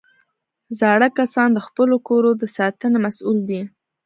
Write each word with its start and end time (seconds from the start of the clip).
زاړه 0.79 1.07
کسان 1.17 1.49
د 1.53 1.59
خپلو 1.67 1.95
کورو 2.07 2.31
د 2.41 2.43
ساتنې 2.55 2.99
مسؤل 3.05 3.37
دي 3.49 3.61